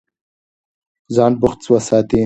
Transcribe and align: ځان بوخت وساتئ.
ځان 1.15 1.33
بوخت 1.39 1.59
وساتئ. 1.71 2.19